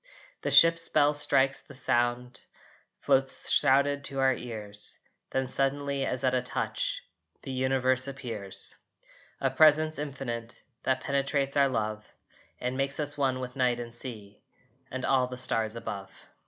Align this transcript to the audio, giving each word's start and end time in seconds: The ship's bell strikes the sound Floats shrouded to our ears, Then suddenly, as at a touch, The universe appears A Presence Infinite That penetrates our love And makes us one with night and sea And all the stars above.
The 0.41 0.49
ship's 0.49 0.89
bell 0.89 1.13
strikes 1.13 1.61
the 1.61 1.75
sound 1.75 2.45
Floats 2.97 3.51
shrouded 3.51 4.03
to 4.05 4.17
our 4.17 4.33
ears, 4.33 4.97
Then 5.29 5.45
suddenly, 5.45 6.07
as 6.07 6.23
at 6.23 6.33
a 6.33 6.41
touch, 6.41 7.03
The 7.43 7.51
universe 7.51 8.07
appears 8.07 8.73
A 9.39 9.51
Presence 9.51 9.99
Infinite 9.99 10.63
That 10.81 11.01
penetrates 11.01 11.55
our 11.55 11.69
love 11.69 12.15
And 12.59 12.75
makes 12.77 12.99
us 12.99 13.15
one 13.15 13.39
with 13.39 13.55
night 13.55 13.79
and 13.79 13.93
sea 13.93 14.41
And 14.89 15.05
all 15.05 15.27
the 15.27 15.37
stars 15.37 15.75
above. 15.75 16.25